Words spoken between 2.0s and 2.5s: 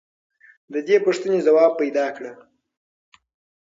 کړه.